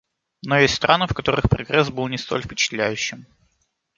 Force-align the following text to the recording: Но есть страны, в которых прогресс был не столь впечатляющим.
Но 0.41 0.57
есть 0.57 0.73
страны, 0.73 1.05
в 1.05 1.13
которых 1.13 1.47
прогресс 1.47 1.91
был 1.91 2.07
не 2.07 2.17
столь 2.17 2.41
впечатляющим. 2.41 3.27